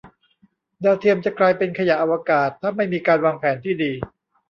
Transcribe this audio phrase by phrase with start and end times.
[0.83, 3.91] ดาวเทียม จะกลายเป็นขยะอวกาศ ถ้าไม่มีการวางแผนที่ดี